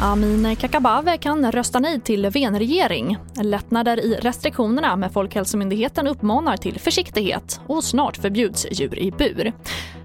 Amineh 0.00 0.54
Kakabaveh 0.54 1.16
kan 1.16 1.52
rösta 1.52 1.78
nej 1.78 2.00
till 2.00 2.30
Venregering. 2.30 3.16
Lättnader 3.42 4.00
i 4.00 4.14
restriktionerna 4.14 4.96
med 4.96 5.12
Folkhälsomyndigheten 5.12 6.06
uppmanar 6.06 6.56
till 6.56 6.80
försiktighet 6.80 7.60
och 7.66 7.84
snart 7.84 8.16
förbjuds 8.16 8.66
djur 8.70 8.98
i 8.98 9.10
bur. 9.10 9.52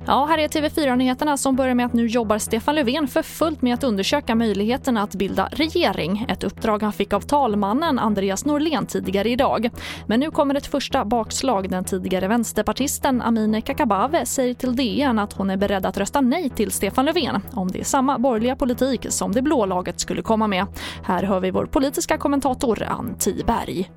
Ja, 0.09 0.25
här 0.25 0.37
är 0.37 0.47
TV4-nyheterna 0.47 1.37
som 1.37 1.55
börjar 1.55 1.75
med 1.75 1.85
att 1.85 1.93
nu 1.93 2.07
jobbar 2.07 2.37
Stefan 2.37 2.75
Löfven 2.75 3.07
för 3.07 3.21
fullt 3.21 3.61
med 3.61 3.73
att 3.73 3.83
undersöka 3.83 4.35
möjligheten 4.35 4.97
att 4.97 5.15
bilda 5.15 5.49
regering. 5.51 6.25
Ett 6.29 6.43
uppdrag 6.43 6.83
han 6.83 6.93
fick 6.93 7.13
av 7.13 7.21
talmannen 7.21 7.99
Andreas 7.99 8.45
Norlén 8.45 8.85
tidigare 8.85 9.29
idag. 9.29 9.69
Men 10.07 10.19
nu 10.19 10.31
kommer 10.31 10.55
ett 10.55 10.67
första 10.67 11.05
bakslag. 11.05 11.69
Den 11.69 11.83
tidigare 11.83 12.27
vänsterpartisten 12.27 13.21
Amineh 13.21 13.61
Kakabaveh 13.61 14.23
säger 14.23 14.53
till 14.53 14.75
DN 14.75 15.19
att 15.19 15.33
hon 15.33 15.49
är 15.49 15.57
beredd 15.57 15.85
att 15.85 15.97
rösta 15.97 16.21
nej 16.21 16.49
till 16.49 16.71
Stefan 16.71 17.05
Löfven 17.05 17.41
om 17.51 17.67
det 17.71 17.79
är 17.79 17.83
samma 17.83 18.19
borgerliga 18.19 18.55
politik 18.55 19.05
som 19.09 19.31
det 19.31 19.41
blå 19.41 19.65
laget 19.65 19.99
skulle 19.99 20.21
komma 20.21 20.47
med. 20.47 20.65
Här 21.03 21.23
hör 21.23 21.39
vi 21.39 21.51
vår 21.51 21.65
politiska 21.65 22.17
kommentator 22.17 22.83
Ann 22.83 23.15
Tiberg 23.19 23.89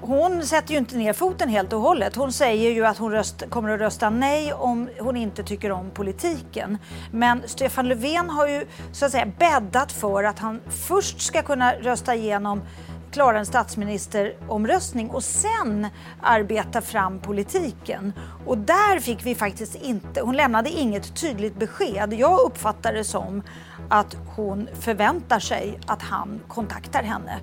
hon 0.00 0.46
sätter 0.46 0.72
ju 0.72 0.78
inte 0.78 0.96
ner 0.96 1.12
foten 1.12 1.48
helt 1.48 1.72
och 1.72 1.80
hållet. 1.80 2.16
Hon 2.16 2.32
säger 2.32 2.70
ju 2.70 2.86
att 2.86 2.98
hon 2.98 3.12
röst, 3.12 3.50
kommer 3.50 3.70
att 3.70 3.80
rösta 3.80 4.10
nej 4.10 4.52
om 4.52 4.88
hon 5.00 5.16
inte 5.16 5.42
tycker 5.42 5.72
om 5.72 5.90
politiken. 5.90 6.78
Men 7.10 7.42
Stefan 7.46 7.88
Löfven 7.88 8.30
har 8.30 8.48
ju 8.48 8.66
så 8.92 9.06
att 9.06 9.12
säga 9.12 9.32
bäddat 9.38 9.92
för 9.92 10.24
att 10.24 10.38
han 10.38 10.60
först 10.68 11.20
ska 11.20 11.42
kunna 11.42 11.72
rösta 11.72 12.14
igenom 12.14 12.62
klara 13.10 13.38
en 13.38 13.46
statsministeromröstning 13.46 15.10
och 15.10 15.24
sen 15.24 15.86
arbeta 16.20 16.80
fram 16.80 17.20
politiken. 17.20 18.12
Och 18.46 18.58
där 18.58 19.00
fick 19.00 19.26
vi 19.26 19.34
faktiskt 19.34 19.74
inte, 19.74 20.20
hon 20.20 20.36
lämnade 20.36 20.70
inget 20.70 21.20
tydligt 21.20 21.58
besked. 21.58 22.12
Jag 22.12 22.40
uppfattar 22.40 22.92
det 22.92 23.04
som 23.04 23.42
att 23.88 24.16
hon 24.36 24.68
förväntar 24.80 25.38
sig 25.38 25.80
att 25.86 26.02
han 26.02 26.40
kontaktar 26.48 27.02
henne. 27.02 27.40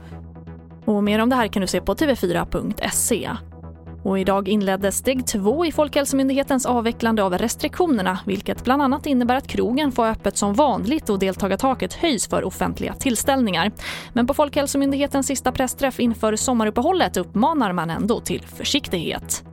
Och 0.88 1.03
mer 1.03 1.19
om 1.19 1.30
det 1.30 1.35
här 1.35 1.47
kan 1.47 1.61
du 1.61 1.67
se 1.67 1.81
på 1.81 1.95
tv4.se. 1.95 3.30
Och 4.03 4.19
idag 4.19 4.47
inleddes 4.47 4.97
steg 4.97 5.27
två 5.27 5.66
i 5.66 5.71
Folkhälsomyndighetens 5.71 6.66
avvecklande 6.66 7.23
av 7.23 7.38
restriktionerna 7.38 8.19
vilket 8.25 8.63
bland 8.63 8.81
annat 8.81 9.05
innebär 9.05 9.35
att 9.35 9.47
krogen 9.47 9.91
får 9.91 10.05
öppet 10.05 10.38
som 10.38 10.53
vanligt 10.53 11.09
och 11.09 11.19
deltagartaket 11.19 11.93
höjs 11.93 12.27
för 12.27 12.43
offentliga 12.43 12.93
tillställningar. 12.93 13.71
Men 14.13 14.27
på 14.27 14.33
Folkhälsomyndighetens 14.33 15.27
sista 15.27 15.52
pressträff 15.52 15.99
inför 15.99 16.35
sommaruppehållet 16.35 17.17
uppmanar 17.17 17.73
man 17.73 17.89
ändå 17.89 18.19
till 18.19 18.41
försiktighet 18.41 19.43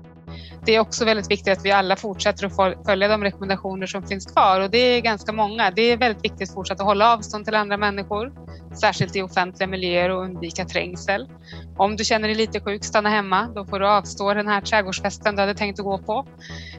det 0.67 0.75
är 0.75 0.81
också 0.81 1.05
väldigt 1.05 1.31
viktigt 1.31 1.59
att 1.59 1.65
vi 1.65 1.71
alla 1.71 1.97
fortsätter 1.97 2.47
att 2.47 2.87
följa 2.87 3.09
de 3.09 3.25
rekommendationer 3.25 3.87
som 3.87 4.03
finns 4.03 4.27
kvar 4.27 4.61
och 4.61 4.71
det 4.71 4.79
är 4.79 5.01
ganska 5.01 5.33
många. 5.33 5.71
Det 5.71 5.83
är 5.83 5.97
väldigt 5.97 6.25
viktigt 6.25 6.49
att 6.49 6.55
fortsätta 6.55 6.85
hålla 6.85 7.15
avstånd 7.15 7.45
till 7.45 7.55
andra 7.55 7.77
människor, 7.77 8.33
särskilt 8.75 9.17
i 9.17 9.23
offentliga 9.23 9.69
miljöer 9.69 10.11
och 10.11 10.23
undvika 10.23 10.65
trängsel. 10.65 11.29
Om 11.77 11.97
du 11.97 12.05
känner 12.05 12.29
dig 12.29 12.37
lite 12.37 12.61
sjuk, 12.61 12.85
stanna 12.85 13.09
hemma. 13.09 13.49
Då 13.55 13.65
får 13.65 13.81
du 13.81 13.89
avstå 13.89 14.35
den 14.35 14.49
här 14.49 14.61
trädgårdsfesten 14.61 15.37
du 15.37 15.41
hade 15.41 15.55
tänkt 15.55 15.79
att 15.79 15.85
gå 15.85 15.99
på 15.99 16.27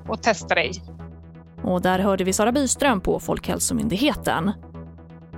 och 0.08 0.24
testa 0.24 0.56
dig. 0.56 0.72
Och 1.64 1.82
där 1.82 2.00
hörde 2.00 2.24
vi 2.24 2.34
Sara 2.34 2.52
Byström 2.52 3.02
på 3.02 3.20
Folkhälsomyndigheten. 3.20 4.52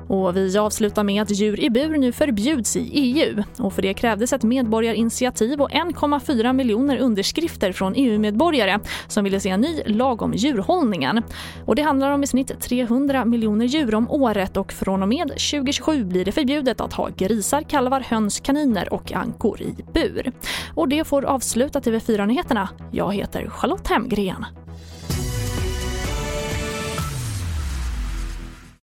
Och 0.08 0.38
vi 0.38 0.58
avslutar 0.58 1.04
med 1.04 1.22
att 1.22 1.32
djur 1.32 1.60
i 1.60 1.70
bur 1.70 1.98
nu 1.98 2.12
förbjuds 2.12 2.76
i 2.76 2.90
EU. 2.94 3.44
Och 3.60 3.74
för 3.74 3.82
det 3.82 3.94
krävdes 3.94 4.34
ett 4.34 4.44
medborgarinitiativ 4.44 5.62
och 5.62 5.72
1,4 5.72 6.54
miljoner 6.54 6.98
underskrifter 6.98 7.72
från 7.72 7.94
EU-medborgare 7.96 8.80
som 9.08 9.24
ville 9.24 9.40
se 9.40 9.50
en 9.50 9.62
ny 9.62 9.84
lag 9.86 10.22
om 10.22 10.34
djurhållningen. 10.34 11.24
Och 11.66 11.76
det 11.76 11.82
handlar 11.82 12.12
om 12.12 12.24
i 12.24 12.28
snitt 12.28 12.60
300 12.60 13.26
miljoner 13.26 13.66
djur 13.66 13.96
om 13.96 14.12
året 14.12 14.58
och 14.58 14.74
från 14.74 15.02
och 15.04 15.10
med 15.10 15.28
2027 15.28 16.04
blir 16.04 16.26
det 16.26 16.32
förbjudet 16.32 16.82
att 16.82 16.94
ha 16.94 17.10
grisar, 17.18 17.62
kalvar, 17.62 18.00
höns, 18.00 18.40
kaniner 18.40 18.94
och 18.94 19.12
ankor 19.12 19.62
i 19.62 19.76
bur. 19.94 20.32
Och 20.76 20.90
det 20.90 21.08
får 21.08 21.26
avsluta 21.26 21.80
TV4-nyheterna. 21.80 22.70
Jag 22.92 23.14
heter 23.14 23.50
Charlotte 23.50 23.88
Hemgren. 23.88 24.46